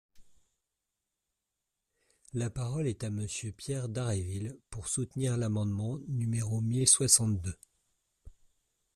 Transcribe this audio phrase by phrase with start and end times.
[2.33, 7.59] La parole est à Monsieur Pierre Dharréville, pour soutenir l’amendement numéro mille soixante-deux.